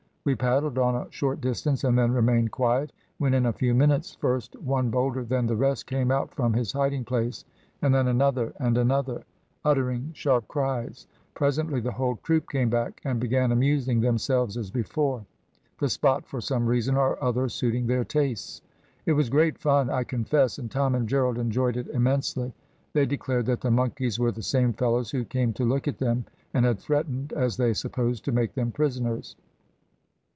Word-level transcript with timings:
We 0.23 0.35
paddled 0.35 0.77
on 0.77 0.93
a 0.95 1.07
short 1.09 1.41
distance 1.41 1.83
and 1.83 1.97
then 1.97 2.11
remained 2.11 2.51
quiet, 2.51 2.91
when 3.17 3.33
in 3.33 3.47
a 3.47 3.51
few 3.53 3.73
minutes, 3.73 4.13
first 4.13 4.55
one 4.61 4.91
bolder 4.91 5.23
than 5.23 5.47
the 5.47 5.55
rest 5.55 5.87
came 5.87 6.11
out 6.11 6.31
from 6.35 6.53
his 6.53 6.71
hiding 6.71 7.05
place, 7.05 7.43
and 7.81 7.91
then 7.91 8.07
another, 8.07 8.53
and 8.59 8.77
another, 8.77 9.23
uttering 9.65 10.11
sharp 10.13 10.47
cries; 10.47 11.07
presently 11.33 11.79
the 11.81 11.93
whole 11.93 12.17
troop 12.21 12.47
came 12.51 12.69
back, 12.69 13.01
and 13.03 13.19
began 13.19 13.51
amusing 13.51 13.99
themselves 13.99 14.57
as 14.57 14.69
before, 14.69 15.25
the 15.79 15.89
spot 15.89 16.27
for 16.27 16.39
some 16.39 16.67
reason 16.67 16.95
or 16.97 17.21
other 17.23 17.49
suiting 17.49 17.87
their 17.87 18.05
tastes. 18.05 18.61
It 19.07 19.13
was 19.13 19.27
great 19.27 19.57
fun, 19.57 19.89
I 19.89 20.03
confess, 20.03 20.59
and 20.59 20.69
Tom 20.69 20.93
and 20.93 21.09
Gerald 21.09 21.39
enjoyed 21.39 21.77
it 21.77 21.87
immensely. 21.87 22.53
They 22.93 23.07
declared 23.07 23.47
that 23.47 23.61
the 23.61 23.71
monkeys 23.71 24.19
were 24.19 24.31
the 24.31 24.43
same 24.43 24.73
fellows 24.73 25.09
who 25.09 25.25
came 25.25 25.51
to 25.53 25.65
look 25.65 25.87
at 25.87 25.97
them 25.97 26.25
and 26.53 26.63
had 26.63 26.77
threatened, 26.77 27.33
as 27.33 27.57
they 27.57 27.73
supposed, 27.73 28.23
to 28.25 28.31
make 28.31 28.53
them 28.53 28.71
prisoners. 28.71 29.35